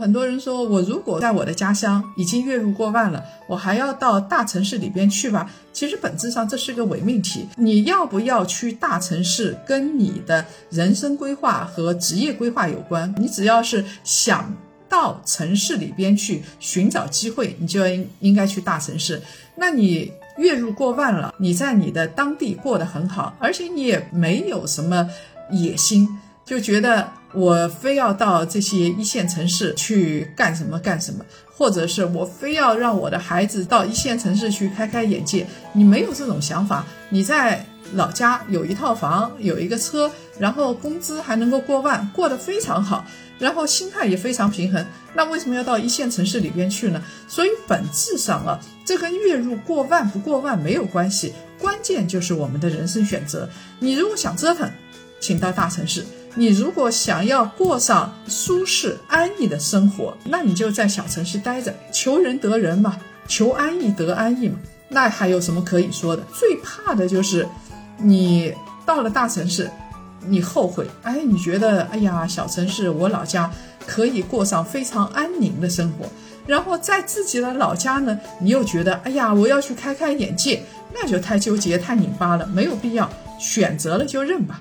[0.00, 5.50] 很多人说我如果在我的家乡已经月入过万了，我还要到大城市里边去吧？
[5.74, 7.46] 其实本质上这是个伪命题。
[7.56, 13.14] 你要不要去大城市，跟你的人生规划和职业规划有关。
[13.18, 14.56] 你只要是想
[14.88, 19.20] 到城市里边去寻找机会，你就应应该去大城市。
[19.54, 25.06] 那你月入过万了，你在你的当地过得很好，而且你也没有什么
[25.50, 26.08] 野心，
[26.46, 27.19] 就觉得。
[27.32, 31.24] 我非要到这些一线城市去干什么干什么，
[31.56, 35.46] 或者是我非要让我的孩子到一线城市去开开眼界。
[35.72, 37.64] 你没有这种想法，你在
[37.94, 43.04] 老家有一套房，有一个车，然后工资还能够过万，过得非常好，
[43.38, 44.84] 然后心态也非常平衡。
[45.14, 47.02] 那为什么要到一线城市里边去呢？
[47.28, 53.48] 所以本质上啊，这跟月入过万不过万没有关系，关键就是我们的人生选择。
[53.78, 54.68] 你如果想折腾，
[55.20, 56.04] 请到大城市。
[56.36, 64.56] 你如果想要过上舒适安逸的生活，那你就在小城市待着，求人得人嘛，求安逸得安逸嘛，
[64.88, 66.22] 那还有什么可以说的？
[66.32, 67.46] 最怕的就是
[67.98, 68.54] 你
[68.86, 69.70] 到了大城市，
[70.26, 73.50] 你后悔，哎，你觉得，哎呀，小城市我老家
[73.86, 76.06] 可以过上非常安宁的生活，
[76.46, 80.62] 然后在自己的老家呢，你又觉得，哎呀，我要去开开眼界，
[80.94, 84.60] 那就太纠结太拧巴了，没有必要，选择了就认吧。